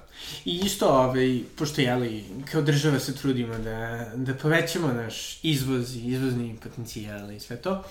[0.44, 6.06] I isto, ovaj, pošto jeli, kao država se trudimo da, da povećamo naš izvoz i
[6.06, 7.82] izvozni potencijal i sve to,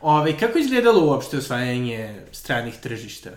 [0.00, 3.30] ovaj, kako izgledalo uopšte osvajanje stranih tržišta?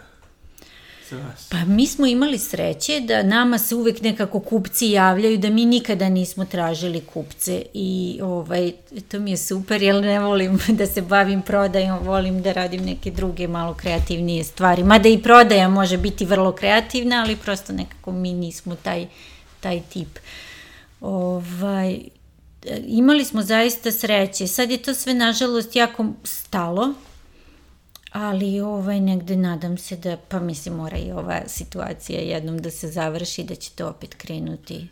[1.50, 6.10] Pa mi smo imali sreće da nama se uvek nekako kupci javljaju, da mi nikada
[6.10, 8.72] nismo tražili kupce i ovaj,
[9.12, 13.12] to mi je super, jer ne volim da se bavim prodajom, volim da radim neke
[13.12, 14.84] druge malo kreativnije stvari.
[14.84, 19.08] Mada i prodaja može biti vrlo kreativna, ali prosto nekako mi nismo taj,
[19.60, 20.20] taj tip.
[21.02, 22.00] Ovaj,
[22.88, 24.48] imali smo zaista sreće.
[24.48, 26.94] Sad je to sve nažalost jako stalo,
[28.12, 32.88] ali ovaj, negde nadam se da, pa mislim mora i ova situacija jednom da se
[32.88, 34.88] završi, da će to opet krenuti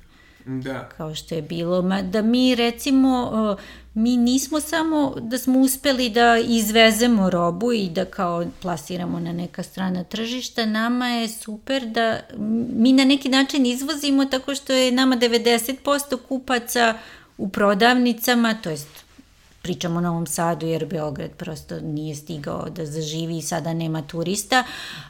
[0.46, 0.90] Da.
[0.98, 1.82] kao što je bilo.
[1.82, 3.58] Ma, da mi recimo,
[3.94, 9.64] mi nismo samo da smo uspeli da izvezemo robu i da kao plasiramo na neka
[9.64, 12.20] strana tržišta, nama je super da
[12.74, 16.94] mi na neki način izvozimo tako što je nama 90% kupaca
[17.38, 19.07] u prodavnicama, to jest
[19.68, 24.64] pričamo o Novom Sadu jer Beograd prosto nije stigao da zaživi i sada nema turista,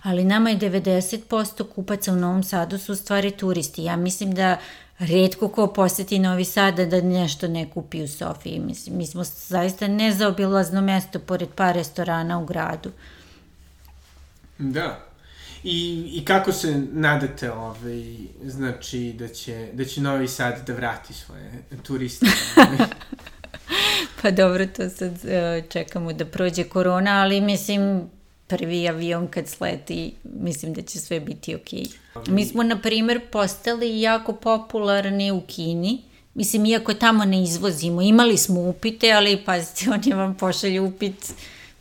[0.03, 3.83] ali nama je 90% kupaca u Novom Sadu su u stvari turisti.
[3.83, 4.57] Ja mislim da
[4.99, 8.59] redko ko poseti Novi Sad da nešto ne kupi u Sofiji.
[8.59, 12.91] Mislim, mi smo zaista nezaobilazno mesto pored par restorana u gradu.
[14.57, 14.99] Da.
[15.63, 21.13] I, I kako se nadate, ovaj, znači, da će, da će Novi Sad da vrati
[21.13, 21.51] svoje
[21.83, 22.25] turiste?
[24.21, 28.09] Pa dobro, to sad uh, čekamo da prođe korona, ali mislim,
[28.47, 31.85] prvi avion kad sleti, mislim da će sve biti okej.
[32.15, 32.29] Okay.
[32.29, 36.01] Mi smo, na primer, postali jako popularni u Kini,
[36.37, 41.33] Mislim, iako tamo ne izvozimo, imali smo upite, ali pazite, oni vam pošalju upit,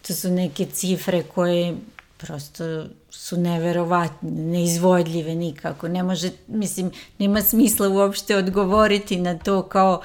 [0.07, 1.75] to su neke cifre koje
[2.17, 5.89] prosto su neverovatne, neizvodljive nikako.
[5.89, 10.03] Ne može, mislim, nema smisla uopšte odgovoriti na to kao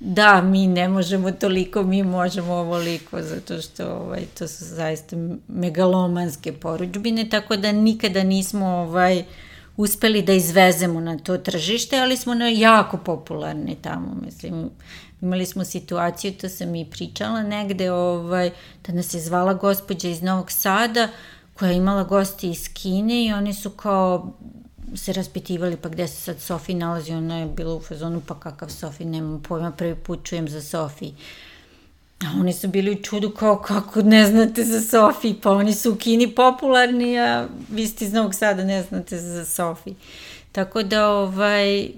[0.00, 5.16] da, mi ne možemo toliko, mi možemo ovoliko, zato što ovaj, to su zaista
[5.48, 9.24] megalomanske poručbine, tako da nikada nismo ovaj,
[9.76, 14.70] uspeli da izvezemo na to tržište, ali smo na jako popularni tamo, mislim,
[15.20, 18.50] imali smo situaciju, to sam i pričala negde, ovaj,
[18.86, 21.08] da nas je zvala gospođa iz Novog Sada,
[21.54, 24.32] koja je imala gosti iz Kine i oni su kao
[24.96, 28.68] se raspitivali pa gde se sad Sofi nalazi, ona je bila u fazonu pa kakav
[28.70, 31.12] Sofi, nemam pojma, prvi put čujem za Sofi.
[32.20, 35.92] A oni su bili u čudu kao kako ne znate za Sofi, pa oni su
[35.92, 39.94] u Kini popularni, a vi ste iz Novog Sada ne znate za Sofi.
[40.52, 41.90] Tako da ovaj,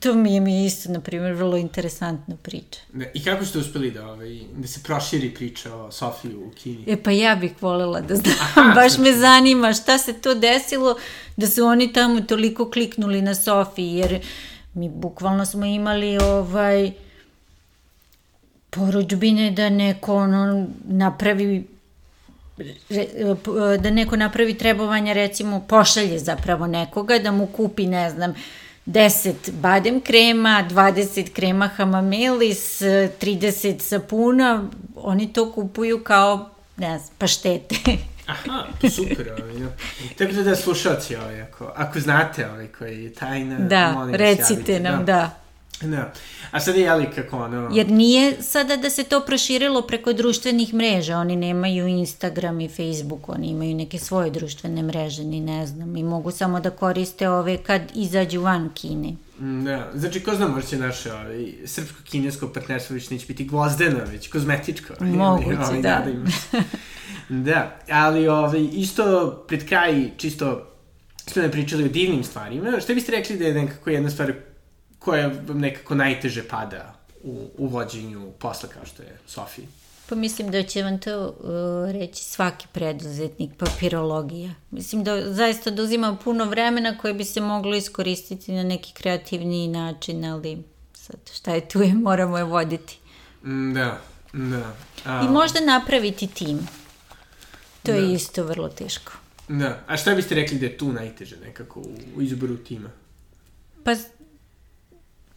[0.00, 2.80] To mi je mi isto, na primjer, vrlo interesantna priča.
[2.92, 6.84] Da, I kako ste uspeli da, ovaj, da se proširi priča o Sofiji u Kini?
[6.86, 10.96] E pa ja bih volela da znam, Aha, baš me zanima šta se to desilo
[11.36, 14.26] da su oni tamo toliko kliknuli na Sofiji, jer
[14.74, 16.92] mi bukvalno smo imali ovaj
[18.70, 21.66] poručbine da neko ono napravi
[23.80, 28.34] da neko napravi trebovanja recimo pošalje zapravo nekoga da mu kupi ne znam
[28.86, 37.74] 10 badem krema, 20 krema hamamelis, 30 sapuna, oni to kupuju kao, ne znam, paštete.
[38.26, 39.68] Aha, super, ovaj, ja.
[40.18, 44.80] Tako da da slušalci, ovaj, ako, ako znate ovaj, koji je tajna, da, molim recite
[44.80, 45.12] nam, da.
[45.12, 45.45] da.
[45.80, 46.12] Da.
[46.50, 47.70] A sad je jeli kako ono...
[47.72, 53.28] Jer nije sada da se to proširilo preko društvenih mreža, oni nemaju Instagram i Facebook,
[53.28, 57.56] oni imaju neke svoje društvene mreže, ni ne znam, i mogu samo da koriste ove
[57.56, 59.12] kad izađu van Kine.
[59.40, 63.98] Mm, da, znači ko zna možda će naše ovaj, srpsko-kinesko partnerstvo više neće biti gvozdeno,
[64.12, 64.94] već kozmetičko.
[65.00, 66.06] Moguće, ovaj, da.
[67.28, 70.72] da, ali ovaj, isto pred kraj, čisto
[71.26, 74.32] smo ne pričali o divnim stvarima, što biste rekli da je nekako jedna stvar
[75.06, 76.94] koja vam nekako najteže pada
[77.24, 79.68] u, u vođenju posla kao što je Sofiji?
[80.08, 84.50] Pa mislim da će vam to uh, reći svaki preduzetnik, papirologija.
[84.70, 89.68] Mislim da zaista da uzima puno vremena koje bi se moglo iskoristiti na neki kreativniji
[89.68, 90.62] način, ali
[90.94, 92.98] sad šta je tu je, moramo je voditi.
[93.44, 94.00] Mm, da,
[94.32, 94.74] da.
[95.04, 95.22] A...
[95.24, 96.58] I možda napraviti tim.
[97.82, 97.98] To da.
[97.98, 99.12] je isto vrlo teško.
[99.48, 102.90] Da, a šta biste rekli da je tu najteže nekako u, u izboru tima?
[103.84, 103.94] Pa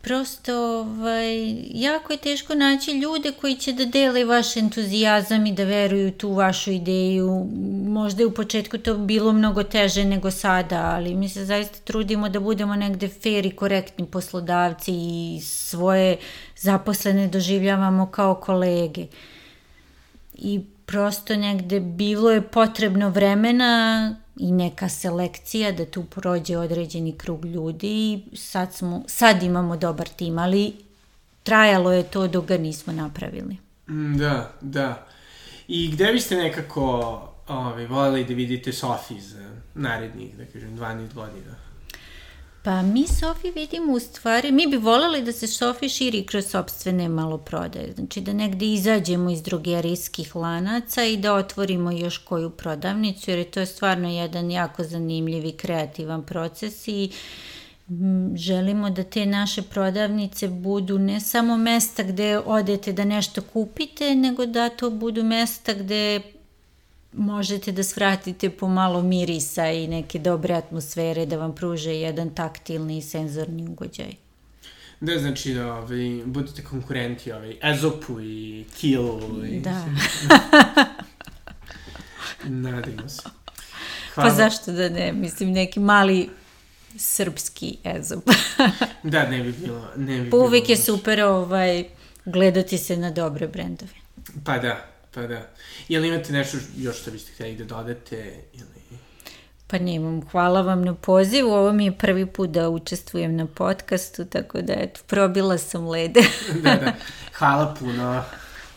[0.01, 5.63] prosto ovaj, jako je teško naći ljude koji će da dele vaš entuzijazam i da
[5.63, 7.47] veruju tu vašu ideju.
[7.87, 12.29] Možda je u početku to bilo mnogo teže nego sada, ali mi se zaista trudimo
[12.29, 16.17] da budemo negde fair i korektni poslodavci i svoje
[16.57, 19.05] zaposlene doživljavamo kao kolege.
[20.33, 27.45] I prosto negde bilo je potrebno vremena i neka selekcija da tu prođe određeni krug
[27.45, 30.73] ljudi i sad, smo, sad imamo dobar tim, ali
[31.43, 33.57] trajalo je to dok ga nismo napravili.
[33.89, 35.07] Mm, da, da.
[35.67, 36.83] I gde biste nekako
[37.47, 41.68] ovaj, voljeli da vidite Sofi za narednih, da kažem, 12 godina?
[42.63, 47.09] Pa mi Sofi vidimo u stvari, mi bi voleli da se Sofi širi kroz sobstvene
[47.09, 53.39] maloprodaje, znači da negde izađemo iz drogerijskih lanaca i da otvorimo još koju prodavnicu, jer
[53.39, 57.11] je to stvarno jedan jako zanimljiv i kreativan proces i
[58.35, 64.45] želimo da te naše prodavnice budu ne samo mesta gde odete da nešto kupite, nego
[64.45, 66.21] da to budu mesta gde
[67.13, 72.97] možete da svratite po malo mirisa i neke dobre atmosfere da vam pruže jedan taktilni
[72.97, 74.11] i senzorni ugođaj.
[75.01, 79.45] Da, znači da ovaj, budete konkurenti ovaj, Ezopu i Killu.
[79.45, 79.85] I, Da.
[82.67, 83.21] Nadimo se.
[84.15, 85.11] Pa zašto da ne?
[85.11, 86.29] Mislim, neki mali
[86.97, 88.29] srpski ezop.
[89.03, 89.87] Da, ne bi bilo...
[89.95, 91.85] Ne bi pa uvek bilo je super ovaj,
[92.25, 93.91] gledati se na dobre brendove.
[94.43, 95.49] Pa da, pa da.
[95.87, 98.33] Jel imate nešto još što biste htjeli da dodate?
[98.53, 98.99] Ili...
[99.67, 101.51] Pa nemam, hvala vam na pozivu.
[101.51, 106.21] Ovo mi je prvi put da učestvujem na podcastu, tako da eto, probila sam lede.
[106.63, 106.93] da, da.
[107.37, 108.23] Hvala puno.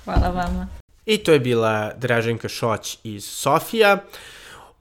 [0.04, 0.68] Hvala vama.
[1.06, 3.98] I to je bila Draženka Šoć iz Sofija.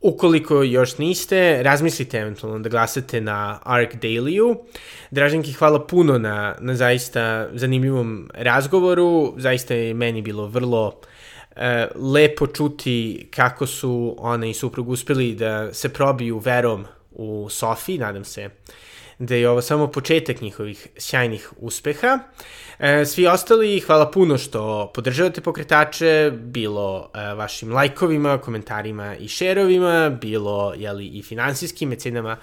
[0.02, 4.66] Ukoliko još niste, razmislite eventualno da glasate na Arc Daily-u.
[5.12, 9.34] Draženki, hvala puno na, na zaista zanimljivom razgovoru.
[9.38, 11.02] Zaista je meni bilo vrlo
[11.56, 17.97] e, lepo čuti kako su ona i suprug uspeli da se probiju verom u Sofiji.
[17.97, 18.49] Nadam se
[19.22, 22.20] da je ovo samo početak njihovih sjajnih uspeha.
[22.80, 30.10] E, svi ostali, hvala puno što podržavate pokretače, bilo e, vašim lajkovima, komentarima i šerovima,
[30.22, 32.38] bilo jeli, i finansijskim mecenama.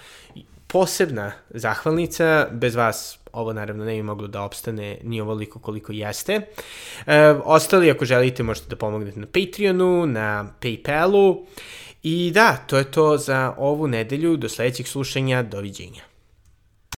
[0.68, 6.40] Posebna zahvalnica, bez vas ovo naravno ne bi moglo da opstane ni ovoliko koliko jeste.
[7.06, 11.46] E, ostali, ako želite, možete da pomognete na Patreonu, na Paypalu.
[12.02, 14.36] I da, to je to za ovu nedelju.
[14.36, 15.42] Do sledećeg slušanja.
[15.42, 16.07] Doviđenja.